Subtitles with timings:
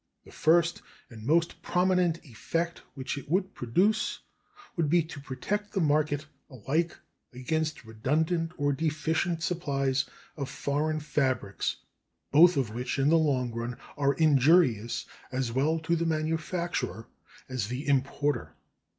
[0.25, 0.81] The first
[1.11, 4.17] and most prominent effect which it would produce
[4.75, 6.97] would be to protect the market alike
[7.33, 11.75] against redundant or deficient supplies of foreign fabrics,
[12.31, 17.05] both of which in the long run are injurious as well to the manufacturer
[17.47, 18.55] as the importer.